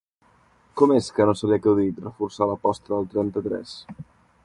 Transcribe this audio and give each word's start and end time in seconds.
Com 0.81 0.93
és 0.95 1.09
que 1.17 1.27
no 1.31 1.35
se 1.41 1.51
li 1.51 1.55
ha 1.59 1.61
acudit 1.63 2.01
reforçar 2.07 2.51
l'aposta 2.53 2.93
del 2.97 3.09
trenta-tres? 3.17 3.79